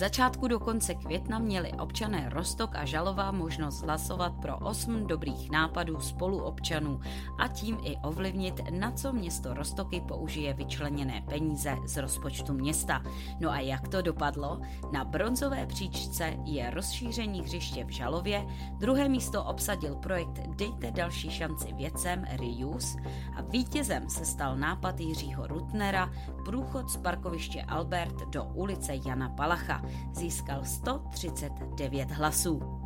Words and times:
Začátku 0.00 0.48
do 0.48 0.60
konce 0.60 0.94
května 0.94 1.38
měli 1.38 1.72
občané 1.72 2.28
Rostok 2.30 2.76
a 2.76 2.84
Žalova 2.84 3.32
možnost 3.32 3.82
hlasovat 3.82 4.32
pro 4.42 4.58
8 4.58 5.06
dobrých 5.06 5.50
nápadů 5.50 6.00
spoluobčanů 6.00 7.00
a 7.38 7.48
tím 7.48 7.78
i 7.82 7.96
ovlivnit, 7.96 8.60
na 8.70 8.92
co 8.92 9.12
město 9.12 9.54
Rostoky 9.54 10.00
použije 10.00 10.54
vyčleněné 10.54 11.22
peníze 11.28 11.76
z 11.86 11.96
rozpočtu 11.96 12.52
města. 12.52 13.02
No 13.40 13.50
a 13.50 13.60
jak 13.60 13.88
to 13.88 14.02
dopadlo? 14.02 14.60
Na 14.92 15.04
bronzové 15.04 15.66
příčce 15.66 16.34
je 16.44 16.70
rozšíření 16.70 17.42
hřiště 17.42 17.84
v 17.84 17.90
Žalově, 17.90 18.46
druhé 18.78 19.08
místo 19.08 19.44
obsadil 19.44 19.94
projekt 19.94 20.40
Dejte 20.56 20.90
další 20.90 21.30
šanci 21.30 21.72
věcem 21.72 22.24
Reuse 22.24 22.98
a 23.36 23.42
vítězem 23.42 24.10
se 24.10 24.24
stal 24.24 24.56
nápad 24.56 25.00
Jiřího 25.00 25.46
Rutnera 25.46 26.10
průchod 26.44 26.90
z 26.90 26.96
parkoviště 26.96 27.62
Albert 27.62 28.16
do 28.30 28.44
ulice 28.44 28.92
Jana 29.06 29.28
Palacha. 29.28 29.82
Získal 30.12 30.64
139 30.64 32.10
hlasů. 32.10 32.79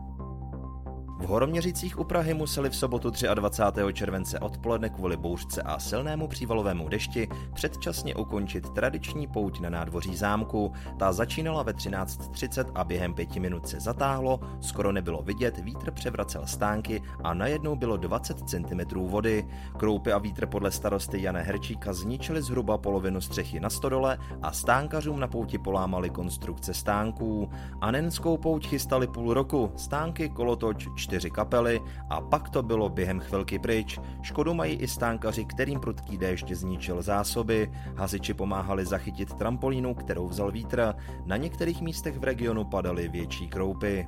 V 1.19 1.27
Horoměřicích 1.27 1.99
u 1.99 2.05
Prahy 2.05 2.35
museli 2.35 2.71
v 2.71 2.77
sobotu 2.77 3.11
23. 3.35 3.93
července 3.93 4.41
odpoledne 4.41 4.89
kvůli 4.89 5.17
bouřce 5.17 5.63
a 5.63 5.79
silnému 5.79 6.29
přívalovému 6.29 6.89
dešti 6.89 7.29
předčasně 7.55 8.15
ukončit 8.15 8.71
tradiční 8.71 9.27
pouť 9.27 9.61
na 9.61 9.71
nádvoří 9.71 10.17
zámku. 10.17 10.73
Ta 10.99 11.13
začínala 11.13 11.63
ve 11.63 11.73
13.30 11.73 12.65
a 12.75 12.85
během 12.85 13.15
pěti 13.15 13.41
minut 13.41 13.69
se 13.69 13.81
zatáhlo, 13.81 14.41
skoro 14.61 14.93
nebylo 14.93 15.23
vidět, 15.23 15.59
vítr 15.59 15.91
převracel 15.91 16.47
stánky 16.47 17.03
a 17.25 17.35
najednou 17.35 17.77
bylo 17.77 17.97
20 17.97 18.49
cm 18.49 18.95
vody. 18.95 19.49
Kroupy 19.77 20.13
a 20.13 20.19
vítr 20.19 20.47
podle 20.47 20.71
starosty 20.71 21.23
Jana 21.23 21.41
Herčíka 21.41 21.93
zničili 21.93 22.43
zhruba 22.43 22.79
polovinu 22.79 23.21
střechy 23.21 23.61
na 23.61 23.71
stodole 23.71 24.19
a 24.43 24.53
stánkařům 24.53 25.21
na 25.21 25.29
pouti 25.29 25.59
polámali 25.59 26.11
konstrukce 26.11 26.75
stánků. 26.75 27.51
Anenskou 27.81 28.37
pouť 28.37 28.67
chystali 28.67 29.07
půl 29.07 29.35
roku, 29.35 29.73
stánky, 29.77 30.29
kolotoč, 30.29 30.89
čtyři 31.05 31.31
kapely 31.31 31.81
a 32.11 32.21
pak 32.21 32.49
to 32.49 32.63
bylo 32.63 32.89
během 32.89 33.21
chvilky 33.21 33.59
pryč. 33.59 34.01
Škodu 34.23 34.55
mají 34.55 34.75
i 34.75 34.89
stánkaři, 34.89 35.45
kterým 35.45 35.81
prudký 35.81 36.19
déšť 36.19 36.53
zničil 36.53 37.03
zásoby. 37.03 37.71
Hasiči 37.97 38.35
pomáhali 38.35 38.87
zachytit 38.87 39.35
trampolínu, 39.35 39.95
kterou 39.95 40.29
vzal 40.29 40.53
vítr. 40.53 40.95
Na 41.27 41.37
některých 41.37 41.83
místech 41.83 42.19
v 42.19 42.25
regionu 42.25 42.65
padaly 42.65 43.09
větší 43.09 43.49
kroupy. 43.49 44.07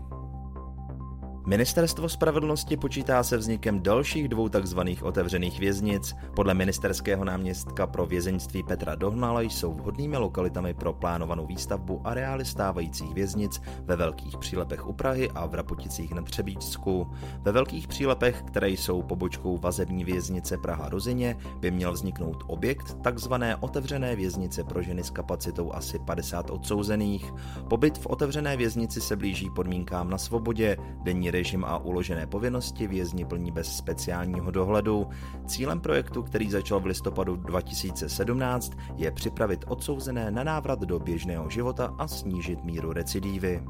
Ministerstvo 1.46 2.08
spravedlnosti 2.08 2.76
počítá 2.76 3.22
se 3.22 3.36
vznikem 3.36 3.82
dalších 3.82 4.28
dvou 4.28 4.48
tzv. 4.48 4.78
otevřených 5.02 5.60
věznic. 5.60 6.14
Podle 6.34 6.54
ministerského 6.54 7.24
náměstka 7.24 7.86
pro 7.86 8.06
vězeňství 8.06 8.62
Petra 8.62 8.94
Dohnala 8.94 9.40
jsou 9.40 9.74
vhodnými 9.74 10.16
lokalitami 10.16 10.74
pro 10.74 10.92
plánovanou 10.92 11.46
výstavbu 11.46 12.00
areály 12.04 12.44
stávajících 12.44 13.14
věznic 13.14 13.62
ve 13.84 13.96
Velkých 13.96 14.36
přílepech 14.36 14.86
u 14.86 14.92
Prahy 14.92 15.30
a 15.30 15.46
v 15.46 15.54
Rapoticích 15.54 16.12
nad 16.14 16.24
Třebíčsku. 16.24 17.10
Ve 17.42 17.52
Velkých 17.52 17.88
přílepech, 17.88 18.42
které 18.46 18.70
jsou 18.70 19.02
pobočkou 19.02 19.58
vazební 19.58 20.04
věznice 20.04 20.58
Praha 20.58 20.88
Rozině, 20.88 21.36
by 21.60 21.70
měl 21.70 21.92
vzniknout 21.92 22.44
objekt 22.46 22.96
tzv. 23.14 23.32
otevřené 23.60 24.16
věznice 24.16 24.64
pro 24.64 24.82
ženy 24.82 25.04
s 25.04 25.10
kapacitou 25.10 25.72
asi 25.72 25.98
50 25.98 26.50
odsouzených. 26.50 27.32
Pobyt 27.70 27.98
v 27.98 28.06
otevřené 28.06 28.56
věznici 28.56 29.00
se 29.00 29.16
blíží 29.16 29.50
podmínkám 29.50 30.10
na 30.10 30.18
svobodě, 30.18 30.76
denní 31.02 31.35
režim 31.36 31.64
a 31.64 31.78
uložené 31.78 32.26
povinnosti 32.26 32.86
vězni 32.86 33.24
plní 33.24 33.52
bez 33.52 33.76
speciálního 33.76 34.50
dohledu. 34.50 35.06
Cílem 35.46 35.80
projektu, 35.80 36.22
který 36.22 36.50
začal 36.50 36.80
v 36.80 36.86
listopadu 36.86 37.36
2017, 37.36 38.72
je 38.96 39.10
připravit 39.10 39.64
odsouzené 39.68 40.30
na 40.30 40.44
návrat 40.44 40.80
do 40.80 40.98
běžného 40.98 41.50
života 41.50 41.94
a 41.98 42.08
snížit 42.08 42.64
míru 42.64 42.92
recidívy. 42.92 43.62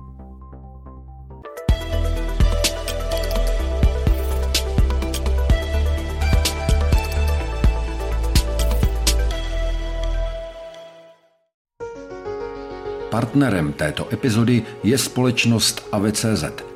Partnerem 13.10 13.72
této 13.72 14.12
epizody 14.12 14.62
je 14.82 14.98
společnost 14.98 15.88
AVCZ– 15.92 16.44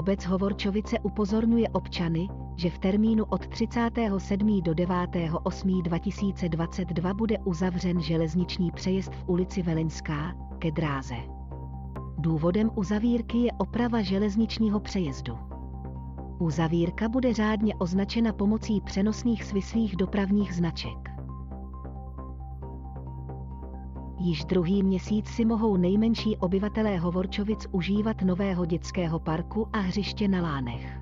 Obec 0.00 0.24
Hovorčovice 0.24 0.98
upozorňuje 0.98 1.68
občany, 1.68 2.28
že 2.56 2.70
v 2.70 2.78
termínu 2.78 3.24
od 3.24 3.46
37. 3.46 4.62
do 4.62 4.74
9. 4.74 4.96
8. 5.42 5.82
2022 5.82 7.14
bude 7.14 7.38
uzavřen 7.38 8.00
železniční 8.00 8.70
přejezd 8.70 9.14
v 9.14 9.28
ulici 9.28 9.62
Veleňská 9.62 10.34
ke 10.58 10.70
dráze. 10.70 11.14
Důvodem 12.18 12.70
uzavírky 12.74 13.38
je 13.38 13.52
oprava 13.52 14.02
železničního 14.02 14.80
přejezdu. 14.80 15.38
Uzavírka 16.38 17.08
bude 17.08 17.34
řádně 17.34 17.74
označena 17.74 18.32
pomocí 18.32 18.80
přenosných 18.80 19.44
svislých 19.44 19.96
dopravních 19.96 20.54
značek. 20.54 21.19
Již 24.22 24.44
druhý 24.44 24.82
měsíc 24.82 25.28
si 25.28 25.44
mohou 25.44 25.76
nejmenší 25.76 26.36
obyvatelé 26.36 26.98
Hovorčovic 26.98 27.66
užívat 27.72 28.22
nového 28.22 28.66
dětského 28.66 29.18
parku 29.18 29.68
a 29.72 29.78
hřiště 29.78 30.28
na 30.28 30.42
Lánech. 30.42 31.00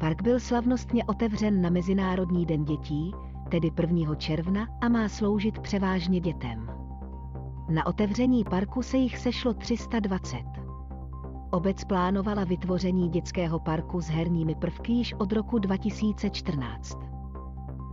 Park 0.00 0.22
byl 0.22 0.40
slavnostně 0.40 1.04
otevřen 1.04 1.62
na 1.62 1.70
Mezinárodní 1.70 2.46
den 2.46 2.64
dětí, 2.64 3.12
tedy 3.50 3.70
1. 3.80 4.14
června, 4.14 4.68
a 4.80 4.88
má 4.88 5.08
sloužit 5.08 5.58
převážně 5.58 6.20
dětem. 6.20 6.70
Na 7.68 7.86
otevření 7.86 8.44
parku 8.44 8.82
se 8.82 8.96
jich 8.96 9.18
sešlo 9.18 9.54
320. 9.54 10.38
Obec 11.50 11.84
plánovala 11.84 12.44
vytvoření 12.44 13.08
dětského 13.08 13.58
parku 13.58 14.00
s 14.00 14.08
herními 14.08 14.54
prvky 14.54 14.92
již 14.92 15.14
od 15.14 15.32
roku 15.32 15.58
2014. 15.58 17.15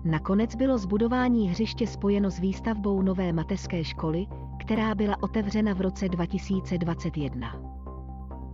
Nakonec 0.06 0.56
bylo 0.56 0.78
zbudování 0.78 1.50
hřiště 1.50 1.88
spojeno 1.88 2.32
s 2.32 2.40
výstavbou 2.40 3.02
nové 3.02 3.34
mateřské 3.34 3.84
školy, 3.84 4.28
která 4.60 4.96
byla 4.96 5.24
otevřena 5.24 5.74
v 5.74 5.82
roce 5.82 6.10
2021. 6.10 7.56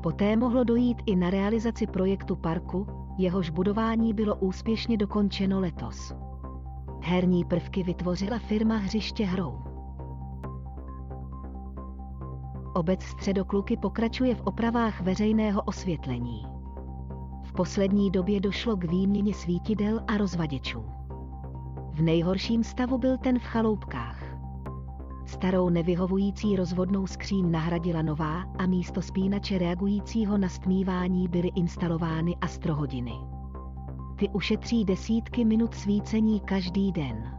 Poté 0.04 0.36
mohlo 0.36 0.63
dojít 0.63 0.98
i 1.06 1.16
na 1.16 1.30
realizaci 1.30 1.88
projektu 1.88 2.36
parku, 2.36 2.88
jehož 3.18 3.50
budování 3.50 4.13
bylo 4.13 4.36
úspěšně 4.36 4.98
dokončeno 4.98 5.60
letos. 5.60 6.13
Herní 7.01 7.46
prvky 7.46 7.84
vytvořila 7.84 8.40
firma 8.40 8.78
Hřiště 8.78 9.25
hrou. 9.25 9.60
Obec 12.75 13.04
Středokluky 13.04 13.78
pokračuje 13.78 14.36
v 14.36 14.42
opravách 14.42 15.02
veřejného 15.02 15.62
osvětlení. 15.62 16.45
V 17.44 17.54
poslední 17.54 18.12
době 18.12 18.40
došlo 18.40 18.78
k 18.78 18.84
výměně 18.84 19.34
svítidel 19.34 20.02
a 20.07 20.18
rozvaděčů. 20.18 20.99
V 22.00 22.01
nejhorším 22.01 22.63
stavu 22.63 22.98
byl 22.98 23.18
ten 23.18 23.40
v 23.40 23.44
chaloupkách. 23.44 24.24
Starou 25.25 25.69
nevyhovující 25.69 26.56
rozvodnou 26.56 27.07
skříň 27.07 27.51
nahradila 27.51 28.01
nová 28.01 28.42
a 28.42 28.66
místo 28.66 29.01
spínače 29.01 29.57
reagujícího 29.57 30.38
na 30.38 30.50
stmívání 30.50 31.28
byly 31.28 31.48
instalovány 31.56 32.36
astrohodiny. 32.42 33.12
Ty 34.16 34.30
ušetří 34.30 34.86
desítky 34.86 35.46
minut 35.46 35.75
svícení 35.75 36.40
každý 36.40 36.92
den. 36.92 37.31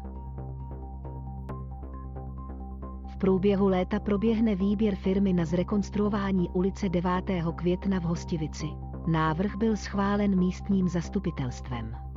V 3.07 3.17
průběhu 3.17 3.69
léta 3.69 4.01
proběhne 4.01 4.55
výběr 4.55 4.97
firmy 4.97 5.33
na 5.33 5.45
zrekonstruování 5.45 6.49
ulice 6.49 6.89
9. 6.89 7.13
května 7.55 8.01
v 8.01 8.05
Hostivici. 8.05 8.69
Návrh 9.07 9.57
byl 9.57 9.77
schválen 9.77 10.39
místním 10.39 10.89
zastupitelstvem. 10.89 12.10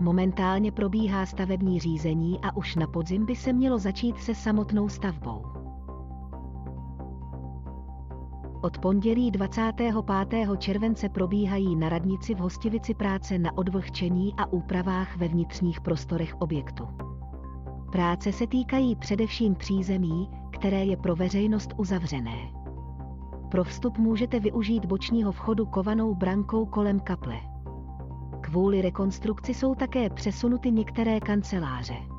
Momentálně 0.00 0.72
probíhá 0.72 1.26
stavební 1.26 1.80
řízení 1.80 2.40
a 2.42 2.56
už 2.56 2.76
na 2.76 2.86
podzim 2.86 3.26
by 3.26 3.36
se 3.36 3.52
mělo 3.52 3.78
začít 3.78 4.18
se 4.18 4.34
samotnou 4.34 4.88
stavbou. 4.88 5.42
Od 8.62 8.78
pondělí 8.78 9.30
25. 9.30 9.94
července 10.58 11.08
probíhají 11.08 11.76
na 11.76 11.88
radnici 11.88 12.34
v 12.34 12.38
Hostivici 12.38 12.94
práce 12.94 13.38
na 13.38 13.58
odvlhčení 13.58 14.34
a 14.36 14.52
úpravách 14.52 15.16
ve 15.16 15.28
vnitřních 15.28 15.80
prostorech 15.80 16.34
objektu. 16.38 16.88
Práce 17.92 18.32
se 18.32 18.46
týkají 18.46 18.96
především 18.96 19.54
přízemí, 19.54 20.30
které 20.50 20.84
je 20.84 20.96
pro 20.96 21.16
veřejnost 21.16 21.70
uzavřené. 21.76 22.38
Pro 23.50 23.64
vstup 23.64 23.98
můžete 23.98 24.40
využít 24.40 24.86
bočního 24.86 25.32
vchodu 25.32 25.66
kovanou 25.66 26.14
brankou 26.14 26.66
kolem 26.66 27.00
kaple. 27.00 27.55
Kvůli 28.46 28.82
rekonstrukci 28.82 29.54
jsou 29.54 29.74
také 29.74 30.10
přesunuty 30.10 30.70
některé 30.70 31.20
kanceláře. 31.20 32.15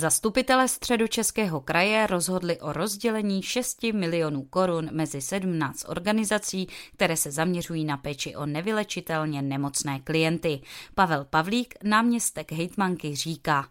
Zastupitelé 0.00 0.68
středočeského 0.68 1.60
kraje 1.60 2.06
rozhodli 2.06 2.60
o 2.60 2.72
rozdělení 2.72 3.42
6 3.42 3.82
milionů 3.82 4.42
korun 4.42 4.88
mezi 4.92 5.20
17 5.20 5.84
organizací, 5.88 6.68
které 6.92 7.16
se 7.16 7.30
zaměřují 7.30 7.84
na 7.84 7.96
péči 7.96 8.36
o 8.36 8.46
nevylečitelně 8.46 9.42
nemocné 9.42 10.00
klienty. 10.00 10.60
Pavel 10.94 11.24
Pavlík, 11.24 11.74
náměstek 11.82 12.52
hejtmanky, 12.52 13.16
říká. 13.16 13.68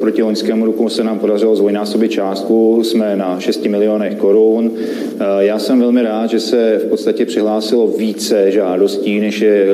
Proti 0.00 0.22
loňskému 0.22 0.66
roku 0.66 0.88
se 0.88 1.04
nám 1.04 1.18
podařilo 1.18 1.56
zvojnásobit 1.56 2.10
částku, 2.10 2.84
jsme 2.84 3.16
na 3.16 3.40
6 3.40 3.64
milionech 3.64 4.14
korun. 4.14 4.72
Eh, 4.76 5.24
já 5.38 5.58
jsem 5.58 5.80
velmi 5.80 6.02
rád, 6.02 6.30
že 6.30 6.40
se 6.40 6.80
v 6.84 6.88
podstatě 6.88 7.26
přihlásilo 7.26 7.86
více 7.86 8.50
žádostí, 8.50 9.20
než 9.20 9.40
je 9.40 9.66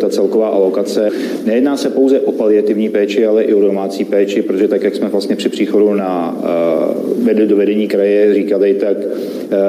ta 0.00 0.08
celková 0.08 0.48
alokace. 0.48 1.08
Nejedná 1.46 1.76
se 1.76 1.90
pouze 1.90 2.20
o 2.20 2.32
paliativní 2.32 2.88
péči, 2.88 3.26
ale 3.26 3.42
i 3.42 3.54
o 3.54 3.60
domácí 3.60 4.04
péči, 4.04 4.42
protože 4.42 4.68
tak, 4.68 4.82
jak 4.82 4.94
jsme 4.96 5.08
vlastně 5.08 5.36
při 5.36 5.48
příchodu 5.48 5.94
na 5.94 6.36
uh, 7.26 7.34
do 7.34 7.56
vedení 7.56 7.88
kraje 7.88 8.34
říkali, 8.34 8.74
tak 8.74 8.96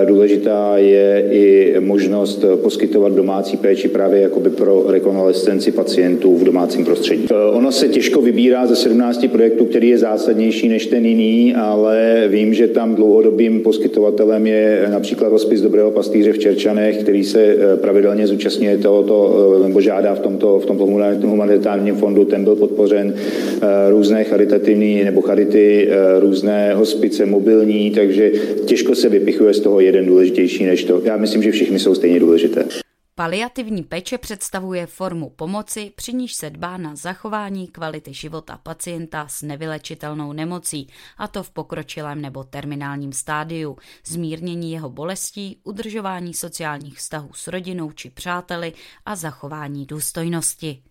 důležitá 0.05 0.77
je 0.77 1.25
i 1.31 1.75
možnost 1.79 2.45
poskytovat 2.61 3.13
domácí 3.13 3.57
péči 3.57 3.87
právě 3.87 4.21
jakoby 4.21 4.49
pro 4.49 4.85
rekonvalescenci 4.87 5.71
pacientů 5.71 6.37
v 6.37 6.43
domácím 6.43 6.85
prostředí. 6.85 7.27
Ono 7.51 7.71
se 7.71 7.87
těžko 7.87 8.21
vybírá 8.21 8.67
ze 8.67 8.75
17 8.75 9.27
projektů, 9.31 9.65
který 9.65 9.89
je 9.89 9.98
zásadnější 9.99 10.69
než 10.69 10.85
ten 10.85 11.05
jiný, 11.05 11.55
ale 11.55 12.25
vím, 12.27 12.53
že 12.53 12.67
tam 12.67 12.95
dlouhodobým 12.95 13.61
poskytovatelem 13.61 14.47
je 14.47 14.87
například 14.91 15.31
hospic 15.31 15.61
Dobrého 15.61 15.91
pastýře 15.91 16.33
v 16.33 16.39
Čerčanech, 16.39 16.97
který 16.97 17.23
se 17.23 17.41
eh, 17.41 17.77
pravidelně 17.77 18.27
zúčastňuje 18.27 18.77
tohoto, 18.77 19.15
eh, 19.59 19.67
nebo 19.67 19.81
žádá 19.81 20.15
v 20.15 20.19
tomto, 20.19 20.59
v 20.59 20.65
tomto 20.65 20.85
humanitárním 21.27 21.95
fondu. 21.95 22.25
Ten 22.25 22.43
byl 22.43 22.55
podpořen 22.55 23.13
eh, 23.15 23.89
různé 23.89 24.23
charitativní 24.23 25.03
nebo 25.03 25.21
charity, 25.21 25.89
různé 26.19 26.73
hospice 26.73 27.25
mobilní, 27.25 27.91
takže 27.91 28.31
těžko 28.65 28.95
se 28.95 29.09
vypichuje 29.09 29.53
z 29.53 29.59
toho 29.59 29.79
jeden 29.79 30.05
důležitější 30.05 30.65
než 30.65 30.83
to. 30.83 31.01
Já 31.05 31.17
myslím, 31.17 31.43
že 31.43 31.51
všichni 31.51 31.79
jsou 31.79 31.95
stejně 31.95 32.19
důležité. 32.19 32.88
Paliativní 33.19 33.83
péče 33.83 34.17
představuje 34.17 34.85
formu 34.85 35.29
pomoci, 35.29 35.91
při 35.95 36.13
níž 36.13 36.33
se 36.33 36.49
dbá 36.49 36.77
na 36.77 36.95
zachování 36.95 37.67
kvality 37.67 38.13
života 38.13 38.57
pacienta 38.57 39.27
s 39.27 39.41
nevylečitelnou 39.41 40.33
nemocí, 40.33 40.87
a 41.17 41.27
to 41.27 41.43
v 41.43 41.51
pokročilém 41.51 42.21
nebo 42.21 42.43
terminálním 42.43 43.13
stádiu, 43.13 43.77
zmírnění 44.05 44.71
jeho 44.71 44.89
bolestí, 44.89 45.61
udržování 45.63 46.33
sociálních 46.33 46.97
vztahů 46.97 47.29
s 47.33 47.47
rodinou 47.47 47.91
či 47.91 48.09
přáteli 48.09 48.73
a 49.05 49.15
zachování 49.15 49.85
důstojnosti. 49.85 50.83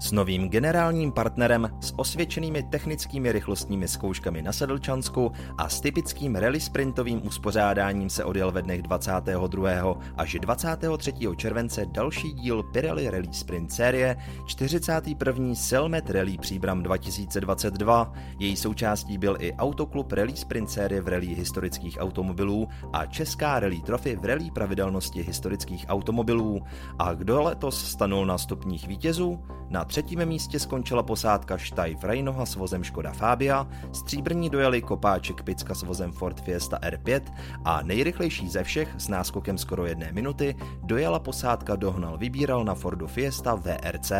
S 0.00 0.12
novým 0.12 0.48
generálním 0.48 1.12
partnerem, 1.12 1.70
s 1.80 1.92
osvědčenými 1.96 2.62
technickými 2.62 3.32
rychlostními 3.32 3.88
zkouškami 3.88 4.42
na 4.42 4.52
Sedlčansku 4.52 5.32
a 5.58 5.68
s 5.68 5.80
typickým 5.80 6.36
rally 6.36 6.60
sprintovým 6.60 7.26
uspořádáním 7.26 8.10
se 8.10 8.24
odjel 8.24 8.52
ve 8.52 8.62
dnech 8.62 8.82
22. 8.82 9.98
až 10.16 10.36
23. 10.40 11.12
července 11.36 11.86
další 11.86 12.32
díl 12.32 12.62
Pirelli 12.62 13.10
Rally 13.10 13.28
Sprint 13.32 13.72
série 13.72 14.16
41. 14.46 15.54
Selmet 15.54 16.10
Rally 16.10 16.38
Příbram 16.38 16.82
2022. 16.82 18.12
Její 18.38 18.56
součástí 18.56 19.18
byl 19.18 19.36
i 19.40 19.52
Autoklub 19.52 20.12
Rally 20.12 20.36
Sprint 20.36 20.70
série 20.70 21.00
v 21.00 21.08
rally 21.08 21.26
historických 21.26 21.96
automobilů 22.00 22.68
a 22.92 23.06
Česká 23.06 23.60
rally 23.60 23.80
trofy 23.80 24.16
v 24.16 24.24
rally 24.24 24.50
pravidelnosti 24.50 25.22
historických 25.22 25.86
automobilů. 25.88 26.60
A 26.98 27.14
kdo 27.14 27.42
letos 27.42 27.90
stanul 27.90 28.26
na 28.26 28.38
stupních 28.38 28.88
vítězů? 28.88 29.40
Na 29.70 29.87
třetím 29.88 30.26
místě 30.26 30.58
skončila 30.58 31.02
posádka 31.02 31.58
Štajf 31.58 32.04
Rejnoha 32.04 32.46
s 32.46 32.56
vozem 32.56 32.84
Škoda 32.84 33.12
Fabia, 33.12 33.66
stříbrní 33.92 34.50
dojeli 34.50 34.82
Kopáček 34.82 35.42
Picka 35.42 35.74
s 35.74 35.82
vozem 35.82 36.12
Ford 36.12 36.40
Fiesta 36.40 36.78
R5 36.78 37.20
a 37.64 37.82
nejrychlejší 37.82 38.48
ze 38.48 38.64
všech 38.64 38.94
s 38.98 39.08
náskokem 39.08 39.58
skoro 39.58 39.86
jedné 39.86 40.12
minuty 40.12 40.56
dojela 40.82 41.18
posádka 41.18 41.76
Dohnal 41.76 42.18
Vybíral 42.18 42.64
na 42.64 42.74
Fordu 42.74 43.06
Fiesta 43.06 43.54
VRC. 43.54 44.12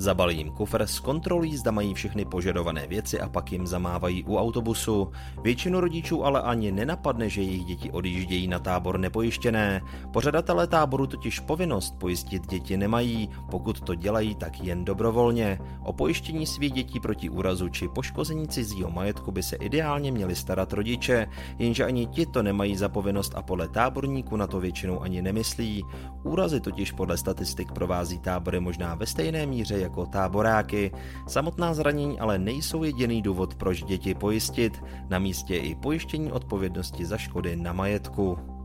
Zabalí 0.00 0.36
jim 0.36 0.50
kufr, 0.50 0.86
zkontrolují, 0.86 1.56
zda 1.56 1.70
mají 1.70 1.94
všechny 1.94 2.24
požadované 2.24 2.86
věci 2.86 3.20
a 3.20 3.28
pak 3.28 3.52
jim 3.52 3.66
zamávají 3.66 4.24
u 4.24 4.36
autobusu. 4.36 5.10
Většinu 5.42 5.80
rodičů 5.80 6.24
ale 6.24 6.42
ani 6.42 6.72
nenapadne, 6.72 7.28
že 7.28 7.42
jejich 7.42 7.64
děti 7.64 7.90
odjíždějí 7.90 8.48
na 8.48 8.58
tábor 8.58 8.98
nepojištěné. 8.98 9.80
Pořadatelé 10.12 10.66
táboru 10.66 11.06
totiž 11.06 11.40
povinnost 11.40 11.98
pojistit 11.98 12.46
děti 12.46 12.76
nemají, 12.76 13.28
pokud 13.50 13.80
to 13.80 13.94
dělají, 13.94 14.34
tak 14.34 14.60
jen 14.60 14.84
dobrovolně. 14.84 15.58
O 15.84 15.92
pojištění 15.92 16.46
svých 16.46 16.72
dětí 16.72 17.00
proti 17.00 17.30
úrazu 17.30 17.68
či 17.68 17.88
poškození 17.88 18.48
cizího 18.48 18.90
majetku 18.90 19.32
by 19.32 19.42
se 19.42 19.56
ideálně 19.56 20.12
měli 20.12 20.36
starat 20.36 20.72
rodiče, 20.72 21.26
jenže 21.58 21.84
ani 21.84 22.06
ti 22.06 22.26
to 22.26 22.42
nemají 22.42 22.76
za 22.76 22.88
povinnost 22.88 23.32
a 23.36 23.42
podle 23.42 23.68
táborníků 23.68 24.36
na 24.36 24.46
to 24.46 24.60
většinou 24.60 25.00
ani 25.02 25.22
nemyslí. 25.22 25.84
Úrazy 26.22 26.60
totiž 26.60 26.92
podle 26.92 27.16
statistik 27.16 27.72
provází 27.72 28.18
tábory 28.18 28.60
možná 28.60 28.94
ve 28.94 29.06
stejné 29.06 29.46
míře 29.46 29.87
jako 29.88 30.06
táboráky. 30.06 30.92
Samotná 31.26 31.74
zranění 31.74 32.20
ale 32.20 32.38
nejsou 32.38 32.84
jediný 32.84 33.22
důvod, 33.22 33.54
proč 33.54 33.82
děti 33.82 34.14
pojistit. 34.14 34.84
Na 35.08 35.18
místě 35.18 35.56
i 35.56 35.74
pojištění 35.74 36.32
odpovědnosti 36.32 37.04
za 37.04 37.16
škody 37.16 37.56
na 37.56 37.72
majetku 37.72 38.57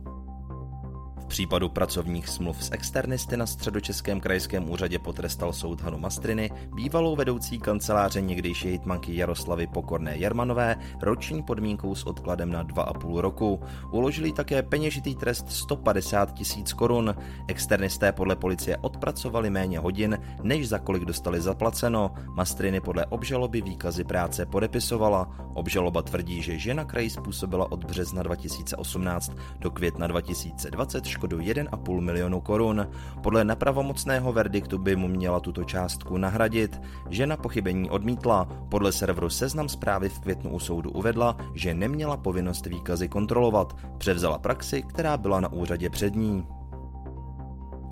případu 1.33 1.69
pracovních 1.69 2.29
smluv 2.29 2.63
s 2.63 2.71
externisty 2.71 3.37
na 3.37 3.45
středočeském 3.45 4.19
krajském 4.19 4.69
úřadě 4.69 4.99
potrestal 4.99 5.53
soud 5.53 5.81
Hanu 5.81 5.97
Mastriny, 5.97 6.51
bývalou 6.75 7.15
vedoucí 7.15 7.59
kanceláře 7.59 8.21
někdejší 8.21 8.67
hitmanky 8.67 9.15
Jaroslavy 9.15 9.67
Pokorné 9.67 10.17
Jermanové, 10.17 10.75
roční 11.01 11.43
podmínkou 11.43 11.95
s 11.95 12.03
odkladem 12.03 12.51
na 12.51 12.63
2,5 12.63 13.19
roku. 13.19 13.61
Uložili 13.91 14.31
také 14.31 14.63
peněžitý 14.63 15.15
trest 15.15 15.51
150 15.51 16.33
tisíc 16.33 16.73
korun. 16.73 17.15
Externisté 17.47 18.11
podle 18.11 18.35
policie 18.35 18.77
odpracovali 18.77 19.49
méně 19.49 19.79
hodin, 19.79 20.17
než 20.43 20.67
za 20.67 20.79
kolik 20.79 21.05
dostali 21.05 21.41
zaplaceno. 21.41 22.11
Mastriny 22.35 22.81
podle 22.81 23.05
obžaloby 23.05 23.61
výkazy 23.61 24.03
práce 24.03 24.45
podepisovala. 24.45 25.35
Obžaloba 25.53 26.01
tvrdí, 26.01 26.41
že 26.41 26.57
žena 26.57 26.85
kraji 26.85 27.09
způsobila 27.09 27.71
od 27.71 27.83
března 27.83 28.23
2018 28.23 29.31
do 29.59 29.71
května 29.71 30.07
2020 30.07 31.05
škodu 31.23 31.39
1,5 31.39 32.03
milionu 32.03 32.43
korun. 32.43 32.83
Podle 33.23 33.47
nepravomocného 33.47 34.33
verdiktu 34.33 34.75
by 34.77 34.95
mu 34.95 35.07
měla 35.07 35.39
tuto 35.39 35.63
částku 35.63 36.17
nahradit. 36.19 36.75
Žena 37.09 37.39
pochybení 37.39 37.87
odmítla. 37.89 38.67
Podle 38.69 38.91
serveru 38.91 39.29
Seznam 39.29 39.69
zprávy 39.69 40.09
v 40.09 40.19
květnu 40.19 40.51
u 40.51 40.59
soudu 40.59 40.91
uvedla, 40.91 41.37
že 41.55 41.73
neměla 41.73 42.17
povinnost 42.17 42.65
výkazy 42.65 43.07
kontrolovat. 43.07 43.71
Převzala 43.97 44.37
praxi, 44.37 44.83
která 44.83 45.17
byla 45.17 45.39
na 45.39 45.51
úřadě 45.51 45.89
před 45.89 46.15
ní. 46.15 46.43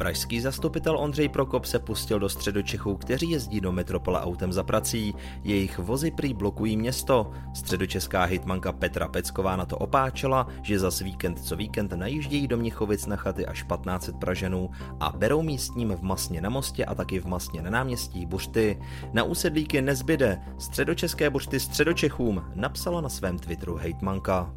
Pražský 0.01 0.41
zastupitel 0.41 0.97
Ondřej 0.97 1.29
Prokop 1.29 1.65
se 1.65 1.79
pustil 1.79 2.19
do 2.19 2.29
středočechů, 2.29 2.95
kteří 2.95 3.29
jezdí 3.29 3.61
do 3.61 3.71
metropole 3.71 4.21
autem 4.21 4.53
za 4.53 4.63
prací. 4.63 5.15
Jejich 5.43 5.79
vozy 5.79 6.11
prý 6.11 6.33
blokují 6.33 6.77
město. 6.77 7.31
Středočeská 7.53 8.23
hitmanka 8.23 8.71
Petra 8.71 9.07
Pecková 9.07 9.55
na 9.55 9.65
to 9.65 9.77
opáčela, 9.77 10.47
že 10.61 10.79
za 10.79 10.89
víkend 11.03 11.45
co 11.45 11.55
víkend 11.55 11.93
najíždějí 11.93 12.47
do 12.47 12.57
Mnichovic 12.57 13.05
na 13.05 13.15
chaty 13.15 13.45
až 13.45 13.63
1500 13.63 14.15
Praženů 14.15 14.69
a 14.99 15.13
berou 15.17 15.41
místním 15.41 15.89
v 15.95 16.01
Masně 16.01 16.41
na 16.41 16.49
mostě 16.49 16.85
a 16.85 16.95
taky 16.95 17.19
v 17.19 17.25
Masně 17.25 17.61
na 17.61 17.69
náměstí 17.69 18.25
bušty. 18.25 18.79
Na 19.13 19.23
úsedlíky 19.23 19.81
nezbyde. 19.81 20.41
Středočeské 20.59 21.29
bušty 21.29 21.59
středočechům 21.59 22.43
napsala 22.55 23.01
na 23.01 23.09
svém 23.09 23.39
Twitteru 23.39 23.75
hejtmanka. 23.75 24.53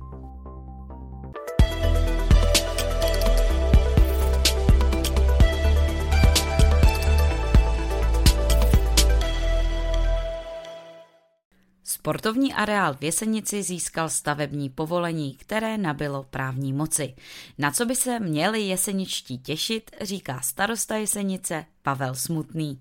Sportovní 11.94 12.52
areál 12.52 12.94
v 12.94 13.04
Jesenici 13.04 13.62
získal 13.62 14.08
stavební 14.08 14.68
povolení, 14.68 15.36
které 15.38 15.78
nabilo 15.78 16.26
právní 16.30 16.72
moci. 16.72 17.14
Na 17.58 17.70
co 17.70 17.86
by 17.86 17.94
se 17.94 18.20
měli 18.20 18.60
jeseničtí 18.62 19.38
těšit, 19.38 19.82
říká 20.00 20.40
starosta 20.44 20.96
Jesenice 20.96 21.64
Pavel 21.82 22.14
Smutný. 22.14 22.78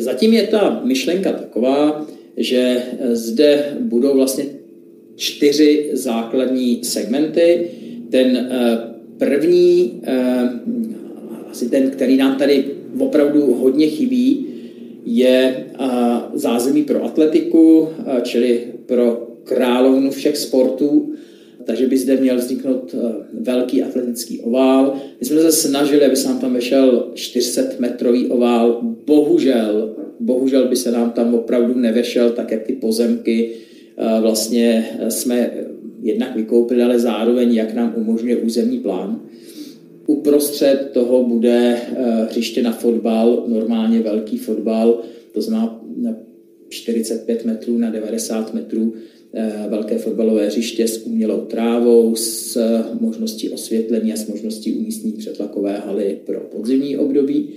Zatím 0.00 0.32
je 0.32 0.46
ta 0.46 0.80
myšlenka 0.84 1.32
taková, 1.32 2.06
že 2.36 2.82
zde 3.12 3.76
budou 3.80 4.14
vlastně 4.14 4.44
čtyři 5.16 5.90
základní 5.92 6.84
segmenty. 6.84 7.70
Ten 8.10 8.36
eh, 8.36 8.78
první, 9.18 10.00
eh, 10.04 10.50
asi 11.50 11.68
ten, 11.68 11.90
který 11.90 12.16
nám 12.16 12.38
tady 12.38 12.64
opravdu 12.98 13.54
hodně 13.54 13.88
chybí, 13.88 14.45
je 15.06 15.66
zázemí 16.34 16.82
pro 16.82 17.04
atletiku, 17.04 17.88
čili 18.22 18.60
pro 18.86 19.28
královnu 19.44 20.10
všech 20.10 20.36
sportů, 20.36 21.12
takže 21.64 21.86
by 21.86 21.98
zde 21.98 22.16
měl 22.16 22.36
vzniknout 22.36 22.94
velký 23.32 23.82
atletický 23.82 24.40
ovál. 24.40 24.94
My 25.20 25.26
jsme 25.26 25.40
se 25.40 25.52
snažili, 25.52 26.04
aby 26.04 26.16
se 26.16 26.28
nám 26.28 26.38
tam 26.38 26.54
vešel 26.54 27.10
400 27.14 27.62
metrový 27.78 28.26
ovál. 28.26 28.80
Bohužel, 29.06 29.94
bohužel 30.20 30.68
by 30.68 30.76
se 30.76 30.90
nám 30.90 31.10
tam 31.10 31.34
opravdu 31.34 31.74
nevešel, 31.74 32.30
tak 32.30 32.52
jak 32.52 32.62
ty 32.62 32.72
pozemky 32.72 33.50
vlastně 34.20 34.88
jsme 35.08 35.50
jednak 36.02 36.36
vykoupili, 36.36 36.82
ale 36.82 36.98
zároveň 36.98 37.54
jak 37.54 37.74
nám 37.74 37.94
umožňuje 37.96 38.36
územní 38.36 38.78
plán. 38.78 39.20
Uprostřed 40.06 40.90
toho 40.92 41.24
bude 41.24 41.76
eh, 41.96 42.26
hřiště 42.30 42.62
na 42.62 42.72
fotbal, 42.72 43.44
normálně 43.46 44.00
velký 44.00 44.38
fotbal, 44.38 45.02
to 45.32 45.42
znamená 45.42 45.80
45 46.68 47.44
metrů 47.44 47.78
na 47.78 47.90
90 47.90 48.54
metrů 48.54 48.94
eh, 49.34 49.66
velké 49.68 49.98
fotbalové 49.98 50.46
hřiště 50.46 50.88
s 50.88 51.06
umělou 51.06 51.40
trávou, 51.40 52.16
s 52.16 52.58
možností 53.00 53.48
osvětlení 53.48 54.12
a 54.12 54.16
s 54.16 54.26
možností 54.26 54.72
umístění 54.72 55.12
přetlakové 55.12 55.76
haly 55.86 56.18
pro 56.24 56.40
podzimní 56.40 56.96
období. 56.96 57.48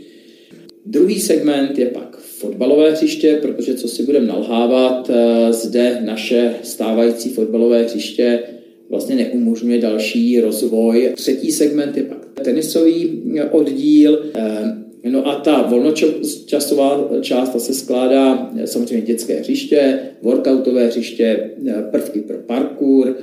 Druhý 0.86 1.20
segment 1.20 1.80
je 1.80 1.86
pak 1.86 2.18
fotbalové 2.18 2.92
hřiště, 2.92 3.40
protože 3.42 3.74
co 3.74 3.88
si 3.88 4.04
budeme 4.04 4.28
nalhávat, 4.28 5.10
eh, 5.10 5.54
zde 5.54 6.02
naše 6.06 6.56
stávající 6.64 7.30
fotbalové 7.30 7.84
hřiště 7.84 8.44
vlastně 8.90 9.16
neumožňuje 9.16 9.82
další 9.82 10.40
rozvoj. 10.40 11.12
Třetí 11.16 11.52
segment 11.52 11.98
je 11.98 12.04
pak 12.04 12.30
tenisový 12.44 13.22
oddíl. 13.52 14.26
Eh, 14.36 15.10
no 15.10 15.28
a 15.28 15.36
ta 15.36 15.62
volnočasová 15.62 17.10
část 17.22 17.50
ta 17.50 17.60
se 17.60 17.74
skládá 17.74 18.52
eh, 18.58 18.68
samozřejmě 18.68 19.06
dětské 19.06 19.36
hřiště, 19.40 20.00
workoutové 20.22 20.88
hřiště, 20.88 21.50
eh, 21.68 21.84
prvky 21.92 22.20
pro 22.20 22.38
parkour 22.38 23.16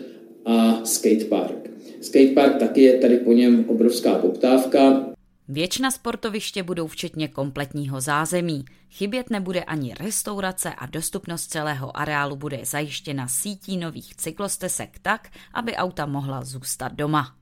a 0.45 0.81
skatepark. 0.85 1.71
Skatepark 2.01 2.57
taky 2.57 2.83
je 2.83 2.95
tady 2.99 3.17
po 3.17 3.33
něm 3.33 3.65
obrovská 3.69 4.15
poptávka. 4.15 5.16
Většina 5.49 5.91
sportoviště 5.91 6.63
budou 6.63 6.87
včetně 6.87 7.29
kompletního 7.29 8.01
zázemí. 8.01 8.65
Chybět 8.91 9.31
nebude 9.31 9.65
ani 9.65 9.95
restaurace 9.95 10.75
a 10.75 10.87
dostupnost 10.87 11.47
celého 11.47 11.97
areálu 11.97 12.37
bude 12.37 12.61
zajištěna 12.65 13.29
sítí 13.29 13.77
nových 13.77 14.17
cyklostesek 14.17 14.99
tak, 15.03 15.29
aby 15.55 15.77
auta 15.77 16.07
mohla 16.07 16.45
zůstat 16.45 16.93
doma. 16.93 17.37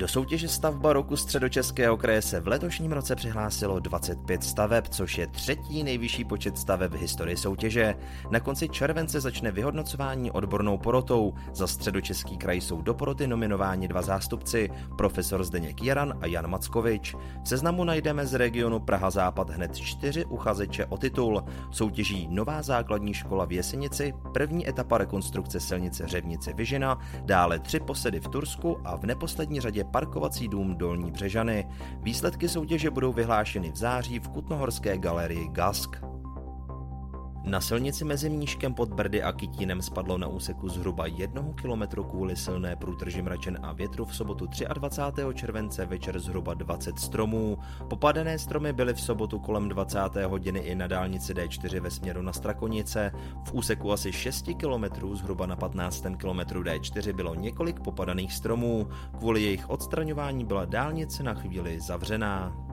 Do 0.00 0.08
soutěže 0.08 0.48
stavba 0.48 0.92
roku 0.92 1.16
středočeského 1.16 1.96
kraje 1.96 2.22
se 2.22 2.40
v 2.40 2.48
letošním 2.48 2.92
roce 2.92 3.16
přihlásilo 3.16 3.80
25 3.80 4.44
staveb, 4.44 4.84
což 4.88 5.18
je 5.18 5.26
třetí 5.26 5.82
nejvyšší 5.82 6.24
počet 6.24 6.58
staveb 6.58 6.92
v 6.92 6.96
historii 6.96 7.36
soutěže. 7.36 7.94
Na 8.30 8.40
konci 8.40 8.68
července 8.68 9.20
začne 9.20 9.52
vyhodnocování 9.52 10.30
odbornou 10.30 10.78
porotou. 10.78 11.34
Za 11.52 11.66
středočeský 11.66 12.36
kraj 12.36 12.60
jsou 12.60 12.82
do 12.82 12.94
poroty 12.94 13.26
nominováni 13.26 13.88
dva 13.88 14.02
zástupci, 14.02 14.70
profesor 14.96 15.44
Zdeněk 15.44 15.82
Jaran 15.82 16.18
a 16.20 16.26
Jan 16.26 16.50
Mackovič. 16.50 17.14
V 17.42 17.48
seznamu 17.48 17.84
najdeme 17.84 18.26
z 18.26 18.34
regionu 18.34 18.80
Praha 18.80 19.10
Západ 19.10 19.50
hned 19.50 19.76
čtyři 19.76 20.24
uchazeče 20.24 20.86
o 20.86 20.96
titul. 20.96 21.44
Soutěží 21.70 22.28
Nová 22.30 22.62
základní 22.62 23.14
škola 23.14 23.44
v 23.44 23.52
Jesenici, 23.52 24.14
první 24.32 24.68
etapa 24.68 24.98
rekonstrukce 24.98 25.60
silnice 25.60 26.06
Řevnice 26.06 26.52
Vyžina, 26.52 26.98
dále 27.24 27.58
tři 27.58 27.80
posedy 27.80 28.20
v 28.20 28.28
Tursku 28.28 28.78
a 28.84 28.96
v 28.96 29.04
neposlední 29.04 29.60
řadě 29.60 29.89
parkovací 29.90 30.48
dům 30.48 30.76
Dolní 30.76 31.10
Břežany. 31.10 31.68
Výsledky 32.02 32.48
soutěže 32.48 32.90
budou 32.90 33.12
vyhlášeny 33.12 33.72
v 33.72 33.76
září 33.76 34.18
v 34.18 34.28
Kutnohorské 34.28 34.98
galerii 34.98 35.48
Gask. 35.48 36.09
Na 37.44 37.60
silnici 37.60 38.04
mezi 38.04 38.30
Mníškem 38.30 38.74
pod 38.74 38.88
Brdy 38.88 39.22
a 39.22 39.32
Kytínem 39.32 39.82
spadlo 39.82 40.18
na 40.18 40.26
úseku 40.26 40.68
zhruba 40.68 41.06
jednoho 41.06 41.52
kilometru 41.52 42.04
kvůli 42.04 42.36
silné 42.36 42.76
průtrži 42.76 43.22
mračen 43.22 43.58
a 43.62 43.72
větru 43.72 44.04
v 44.04 44.16
sobotu 44.16 44.46
23. 44.74 45.22
července 45.34 45.86
večer 45.86 46.18
zhruba 46.18 46.54
20 46.54 46.98
stromů. 46.98 47.58
Popadené 47.88 48.38
stromy 48.38 48.72
byly 48.72 48.94
v 48.94 49.00
sobotu 49.00 49.38
kolem 49.38 49.68
20. 49.68 49.98
hodiny 50.26 50.60
i 50.60 50.74
na 50.74 50.86
dálnici 50.86 51.34
D4 51.34 51.80
ve 51.80 51.90
směru 51.90 52.22
na 52.22 52.32
Strakonice. 52.32 53.12
V 53.44 53.52
úseku 53.52 53.92
asi 53.92 54.12
6 54.12 54.46
kilometrů 54.56 55.16
zhruba 55.16 55.46
na 55.46 55.56
15. 55.56 56.06
kilometru 56.16 56.62
D4 56.62 57.12
bylo 57.12 57.34
několik 57.34 57.80
popadaných 57.80 58.32
stromů. 58.32 58.88
Kvůli 59.18 59.42
jejich 59.42 59.70
odstraňování 59.70 60.44
byla 60.44 60.64
dálnice 60.64 61.22
na 61.22 61.34
chvíli 61.34 61.80
zavřená. 61.80 62.69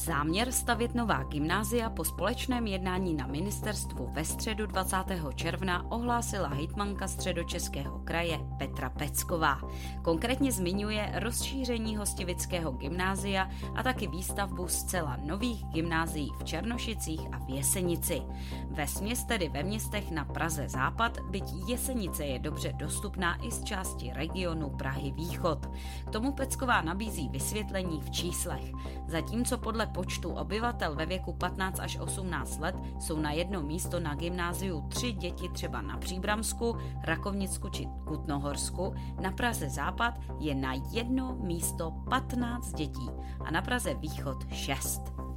Záměr 0.00 0.52
stavět 0.52 0.94
nová 0.94 1.22
gymnázia 1.22 1.90
po 1.90 2.04
společném 2.04 2.66
jednání 2.66 3.14
na 3.14 3.26
ministerstvu 3.26 4.10
ve 4.12 4.24
středu 4.24 4.66
20. 4.66 4.96
června 5.34 5.90
ohlásila 5.90 6.48
hejtmanka 6.48 7.08
středočeského 7.08 7.98
kraje 7.98 8.40
Petra 8.58 8.90
Pecková. 8.90 9.60
Konkrétně 10.02 10.52
zmiňuje 10.52 11.12
rozšíření 11.14 11.96
hostivického 11.96 12.72
gymnázia 12.72 13.50
a 13.74 13.82
taky 13.82 14.06
výstavbu 14.06 14.68
zcela 14.68 15.18
nových 15.24 15.64
gymnázií 15.64 16.30
v 16.38 16.44
Černošicích 16.44 17.20
a 17.32 17.38
v 17.38 17.50
Jesenici. 17.50 18.22
Ve 18.70 18.86
směs 18.86 19.24
tedy 19.24 19.48
ve 19.48 19.62
městech 19.62 20.10
na 20.10 20.24
Praze 20.24 20.68
Západ, 20.68 21.20
byť 21.30 21.44
Jesenice 21.66 22.24
je 22.24 22.38
dobře 22.38 22.72
dostupná 22.72 23.44
i 23.44 23.50
z 23.50 23.64
části 23.64 24.12
regionu 24.14 24.70
Prahy 24.70 25.10
Východ. 25.12 25.66
K 26.06 26.10
tomu 26.10 26.32
Pecková 26.32 26.82
nabízí 26.82 27.28
vysvětlení 27.28 28.00
v 28.00 28.10
číslech. 28.10 28.72
Zatímco 29.06 29.58
podle 29.58 29.89
počtu 29.94 30.30
obyvatel 30.30 30.94
ve 30.94 31.06
věku 31.06 31.32
15 31.32 31.80
až 31.80 31.98
18 31.98 32.58
let 32.58 32.74
jsou 33.00 33.18
na 33.18 33.32
jedno 33.32 33.62
místo 33.62 34.00
na 34.00 34.14
gymnáziu 34.14 34.80
tři 34.88 35.12
děti 35.12 35.48
třeba 35.48 35.82
na 35.82 35.96
Příbramsku, 35.96 36.76
Rakovnicku 37.02 37.68
či 37.68 37.88
Kutnohorsku, 38.04 38.94
na 39.20 39.30
Praze 39.30 39.68
Západ 39.68 40.14
je 40.38 40.54
na 40.54 40.74
jedno 40.90 41.36
místo 41.40 41.90
15 42.10 42.72
dětí 42.72 43.10
a 43.44 43.50
na 43.50 43.62
Praze 43.62 43.94
Východ 43.94 44.52
6. 44.52 45.29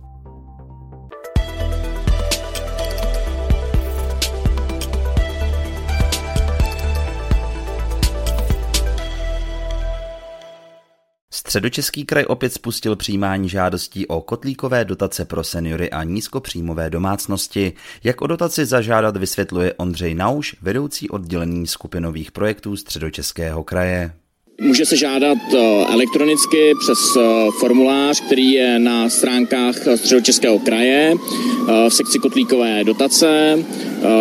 Středočeský 11.53 12.05
kraj 12.05 12.25
opět 12.27 12.53
spustil 12.53 12.95
přijímání 12.95 13.49
žádostí 13.49 14.07
o 14.07 14.21
kotlíkové 14.21 14.85
dotace 14.85 15.25
pro 15.25 15.43
seniory 15.43 15.89
a 15.89 16.03
nízkopříjmové 16.03 16.89
domácnosti. 16.89 17.73
Jak 18.03 18.21
o 18.21 18.27
dotaci 18.27 18.65
zažádat 18.65 19.17
vysvětluje 19.17 19.73
Ondřej 19.73 20.15
Nauš, 20.15 20.55
vedoucí 20.61 21.09
oddělení 21.09 21.67
skupinových 21.67 22.31
projektů 22.31 22.77
Středočeského 22.77 23.63
kraje. 23.63 24.13
Může 24.61 24.85
se 24.85 24.97
žádat 24.97 25.37
eh, 25.53 25.85
elektronicky 25.93 26.73
přes 26.79 26.99
eh, 27.17 27.21
formulář, 27.59 28.21
který 28.21 28.51
je 28.51 28.79
na 28.79 29.09
stránkách 29.09 29.75
Středočeského 29.95 30.59
kraje 30.59 31.13
eh, 31.13 31.89
v 31.89 31.93
sekci 31.93 32.19
kotlíkové 32.19 32.83
dotace. 32.83 33.59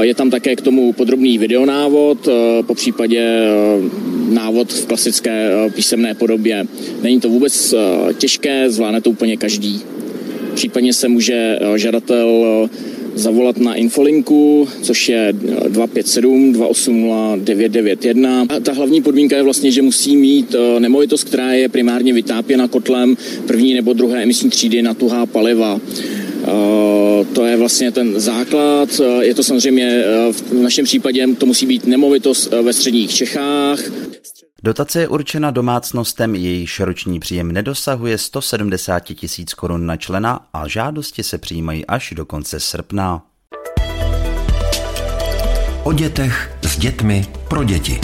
Je 0.00 0.14
tam 0.14 0.30
také 0.30 0.56
k 0.56 0.60
tomu 0.60 0.92
podrobný 0.92 1.38
videonávod, 1.38 2.28
po 2.66 2.74
případě 2.74 3.48
návod 4.32 4.72
v 4.72 4.86
klasické 4.86 5.50
písemné 5.74 6.14
podobě. 6.14 6.66
Není 7.02 7.20
to 7.20 7.28
vůbec 7.28 7.74
těžké, 8.18 8.70
zvládne 8.70 9.00
to 9.00 9.10
úplně 9.10 9.36
každý. 9.36 9.80
Případně 10.54 10.92
se 10.92 11.08
může 11.08 11.58
žadatel 11.76 12.68
zavolat 13.14 13.56
na 13.56 13.74
infolinku, 13.74 14.68
což 14.82 15.08
je 15.08 15.28
257 15.32 16.52
280 16.52 17.38
991. 17.38 18.46
A 18.48 18.60
ta 18.60 18.72
hlavní 18.72 19.02
podmínka 19.02 19.36
je 19.36 19.42
vlastně, 19.42 19.70
že 19.70 19.82
musí 19.82 20.16
mít 20.16 20.54
eh, 20.54 20.80
nemovitost, 20.80 21.24
která 21.24 21.52
je 21.52 21.68
primárně 21.68 22.12
vytápěna 22.12 22.68
kotlem 22.68 23.16
první 23.46 23.74
nebo 23.74 23.92
druhé 23.92 24.22
emisní 24.22 24.50
třídy 24.50 24.82
na 24.82 24.94
tuhá 24.94 25.26
paliva. 25.26 25.80
Eh, 25.80 27.24
to 27.32 27.44
je 27.44 27.56
vlastně 27.56 27.92
ten 27.92 28.20
základ. 28.20 29.00
Eh, 29.00 29.24
je 29.24 29.34
to 29.34 29.42
samozřejmě 29.42 30.04
v 30.32 30.52
našem 30.52 30.84
případě, 30.84 31.28
to 31.38 31.46
musí 31.46 31.66
být 31.66 31.86
nemovitost 31.86 32.52
ve 32.62 32.72
středních 32.72 33.14
Čechách. 33.14 34.11
Dotace 34.64 35.00
je 35.00 35.08
určena 35.08 35.50
domácnostem, 35.50 36.34
jejíž 36.34 36.80
roční 36.80 37.20
příjem 37.20 37.52
nedosahuje 37.52 38.18
170 38.18 39.00
tisíc 39.00 39.54
korun 39.54 39.86
na 39.86 39.96
člena 39.96 40.46
a 40.52 40.68
žádosti 40.68 41.22
se 41.22 41.38
přijímají 41.38 41.86
až 41.86 42.12
do 42.16 42.26
konce 42.26 42.60
srpna. 42.60 43.22
O 45.84 45.92
dětech, 45.92 46.56
s 46.62 46.78
dětmi, 46.78 47.26
pro 47.48 47.64
děti. 47.64 48.00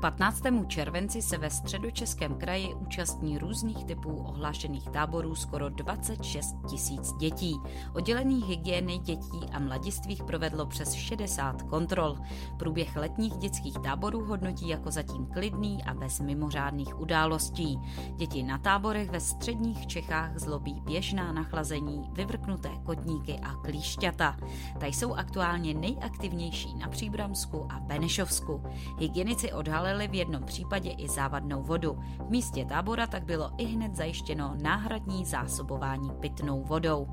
15. 0.00 0.42
červenci 0.66 1.22
se 1.22 1.38
ve 1.38 1.50
středočeském 1.50 2.34
kraji 2.34 2.74
účastní 2.74 3.38
různých 3.38 3.84
typů 3.84 4.16
ohlášených 4.16 4.88
táborů 4.88 5.34
skoro 5.34 5.68
26 5.68 6.56
tisíc 6.70 7.12
dětí. 7.12 7.56
Oddělených 7.94 8.44
hygieny 8.44 8.98
dětí 8.98 9.40
a 9.52 9.58
mladistvých 9.58 10.22
provedlo 10.22 10.66
přes 10.66 10.92
60 10.92 11.62
kontrol. 11.62 12.16
Průběh 12.58 12.96
letních 12.96 13.36
dětských 13.36 13.74
táborů 13.78 14.24
hodnotí 14.24 14.68
jako 14.68 14.90
zatím 14.90 15.26
klidný 15.26 15.84
a 15.84 15.94
bez 15.94 16.20
mimořádných 16.20 17.00
událostí. 17.00 17.78
Děti 18.16 18.42
na 18.42 18.58
táborech 18.58 19.10
ve 19.10 19.20
středních 19.20 19.86
Čechách 19.86 20.38
zlobí 20.38 20.80
běžná 20.80 21.32
nachlazení, 21.32 22.10
vyvrknuté 22.12 22.70
kotníky 22.84 23.38
a 23.38 23.54
klíšťata. 23.54 24.36
Ta 24.80 24.86
jsou 24.86 25.14
aktuálně 25.14 25.74
nejaktivnější 25.74 26.74
na 26.74 26.88
Příbramsku 26.88 27.72
a 27.72 27.80
Benešovsku. 27.80 28.62
Hygienici 28.98 29.52
odhalili 29.52 29.87
v 30.08 30.14
jednom 30.14 30.42
případě 30.42 30.90
i 30.90 31.08
závadnou 31.08 31.62
vodu. 31.62 31.98
V 32.26 32.30
místě 32.30 32.64
tábora 32.64 33.06
tak 33.06 33.24
bylo 33.24 33.50
i 33.58 33.64
hned 33.64 33.96
zajištěno 33.96 34.54
náhradní 34.62 35.24
zásobování 35.24 36.10
pitnou 36.20 36.64
vodou. 36.64 37.06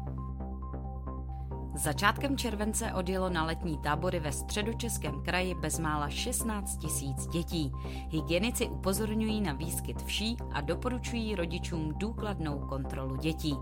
Začátkem 1.77 2.37
července 2.37 2.93
odjelo 2.93 3.29
na 3.29 3.45
letní 3.45 3.77
tábory 3.77 4.19
ve 4.19 4.31
středočeském 4.31 5.23
kraji 5.23 5.55
bezmála 5.55 6.09
16 6.09 6.77
tisíc 6.77 7.27
dětí. 7.27 7.71
Hygienici 8.09 8.67
upozorňují 8.67 9.41
na 9.41 9.53
výskyt 9.53 10.01
vší 10.01 10.37
a 10.51 10.61
doporučují 10.61 11.35
rodičům 11.35 11.93
důkladnou 11.97 12.59
kontrolu 12.59 13.15
dětí. 13.15 13.55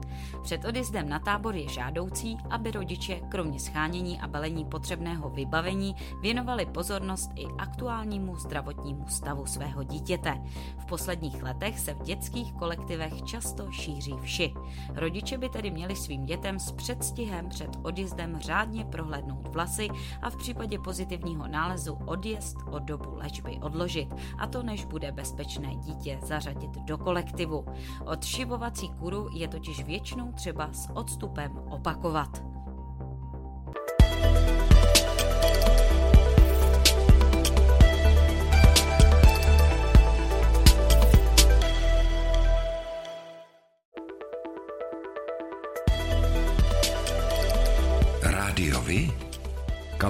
Před 0.43 0.65
odjezdem 0.65 1.10
na 1.10 1.20
tábor 1.20 1.55
je 1.55 1.70
žádoucí, 1.70 2.38
aby 2.50 2.72
rodiče 2.72 3.22
kromě 3.29 3.60
schánění 3.60 4.20
a 4.20 4.27
balení 4.27 4.65
potřebného 4.65 5.29
vybavení 5.29 5.96
věnovali 6.22 6.65
pozornost 6.65 7.32
i 7.36 7.46
aktuálnímu 7.58 8.36
zdravotnímu 8.36 9.08
stavu 9.08 9.46
svého 9.46 9.84
dítěte. 9.84 10.41
V 10.77 10.86
posledních 10.86 11.43
letech 11.43 11.79
se 11.79 11.93
v 11.93 12.01
dětských 12.01 12.53
kolektivech 12.53 13.24
často 13.24 13.72
šíří 13.72 14.15
vši. 14.22 14.53
Rodiče 14.96 15.38
by 15.38 15.50
tedy 15.50 15.72
měli 15.72 15.96
svým 15.96 16.25
dětem 16.25 16.60
s 16.60 16.72
předstihem 16.72 17.50
před 17.50 17.70
odjezdem 17.84 18.02
odjezdem 18.03 18.39
řádně 18.39 18.86
prohlédnout 18.86 19.48
vlasy 19.48 19.89
a 20.22 20.29
v 20.29 20.38
případě 20.38 20.79
pozitivního 20.79 21.48
nálezu 21.48 21.93
odjezd 22.05 22.57
o 22.72 22.79
dobu 22.79 23.15
léčby 23.15 23.60
odložit, 23.62 24.15
a 24.38 24.48
to 24.48 24.63
než 24.63 24.86
bude 24.86 25.12
bezpečné 25.12 25.75
dítě 25.75 26.19
zařadit 26.24 26.72
do 26.72 26.98
kolektivu. 26.98 27.65
Odšivovací 28.05 28.89
kuru 28.89 29.29
je 29.33 29.48
totiž 29.48 29.83
většinou 29.83 30.31
třeba 30.31 30.74
s 30.74 30.89
odstupem 30.93 31.57
opakovat. 31.69 32.52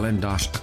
kalendarstreik. 0.04 0.63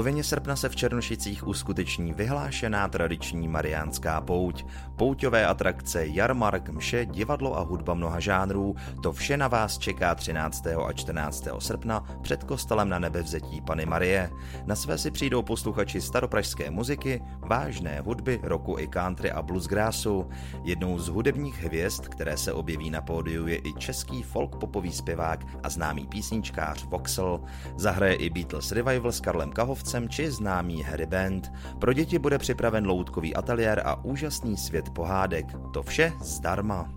Polovině 0.00 0.24
srpna 0.24 0.56
se 0.56 0.68
v 0.68 0.76
Černošicích 0.76 1.46
uskuteční 1.46 2.12
vyhlášená 2.12 2.88
tradiční 2.88 3.48
mariánská 3.48 4.20
pouť. 4.20 4.64
Pouťové 4.96 5.46
atrakce, 5.46 6.06
jarmark, 6.06 6.68
mše, 6.68 7.06
divadlo 7.06 7.58
a 7.58 7.60
hudba 7.60 7.94
mnoha 7.94 8.20
žánrů, 8.20 8.74
to 9.02 9.12
vše 9.12 9.36
na 9.36 9.48
vás 9.48 9.78
čeká 9.78 10.14
13. 10.14 10.66
a 10.66 10.92
14. 10.92 11.48
srpna 11.58 12.04
před 12.22 12.44
kostelem 12.44 12.88
na 12.88 12.98
nebevzetí 12.98 13.60
Pany 13.60 13.86
Marie. 13.86 14.30
Na 14.66 14.76
své 14.76 14.98
si 14.98 15.10
přijdou 15.10 15.42
posluchači 15.42 16.00
staropražské 16.00 16.70
muziky, 16.70 17.22
vážné 17.38 18.00
hudby, 18.00 18.40
roku 18.42 18.78
i 18.78 18.88
country 18.88 19.30
a 19.30 19.42
bluesgrassu. 19.42 20.28
Jednou 20.64 20.98
z 20.98 21.08
hudebních 21.08 21.62
hvězd, 21.62 22.08
které 22.08 22.36
se 22.36 22.52
objeví 22.52 22.90
na 22.90 23.00
pódiu, 23.00 23.46
je 23.46 23.56
i 23.56 23.72
český 23.78 24.22
folk 24.22 24.56
popový 24.56 24.92
zpěvák 24.92 25.44
a 25.62 25.68
známý 25.68 26.06
písničkář 26.06 26.84
Voxel. 26.84 27.40
Zahraje 27.76 28.14
i 28.14 28.30
Beatles 28.30 28.72
Revival 28.72 29.12
s 29.12 29.20
Karlem 29.20 29.52
Kahovcem 29.52 29.89
či 30.08 30.30
známý 30.30 30.82
Harry 30.82 31.06
Band. 31.06 31.52
Pro 31.78 31.92
děti 31.92 32.18
bude 32.18 32.38
připraven 32.38 32.86
loutkový 32.86 33.34
ateliér 33.34 33.82
a 33.84 34.04
úžasný 34.04 34.56
svět 34.56 34.90
pohádek. 34.90 35.46
To 35.72 35.82
vše 35.82 36.12
zdarma. 36.20 36.94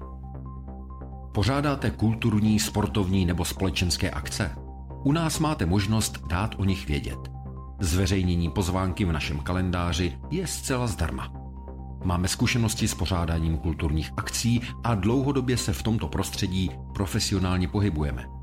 Pořádáte 1.34 1.92
kulturní, 1.92 2.60
sportovní 2.60 3.26
nebo 3.26 3.46
společenské 3.46 4.12
akce? 4.12 4.52
U 5.04 5.12
nás 5.12 5.40
máte 5.40 5.66
možnost 5.66 6.28
dát 6.28 6.56
o 6.58 6.64
nich 6.64 6.88
vědět. 6.88 7.20
Zveřejnění 7.80 8.50
pozvánky 8.50 9.06
v 9.06 9.12
našem 9.12 9.40
kalendáři 9.40 10.18
je 10.32 10.48
zcela 10.48 10.88
zdarma. 10.88 11.34
Máme 12.04 12.28
zkušenosti 12.28 12.88
s 12.88 12.94
pořádáním 12.94 13.58
kulturních 13.58 14.12
akcí 14.18 14.62
a 14.84 14.96
dlouhodobě 14.96 15.58
se 15.58 15.74
v 15.74 15.84
tomto 15.84 16.08
prostředí 16.08 16.72
profesionálně 16.94 17.68
pohybujeme. 17.68 18.43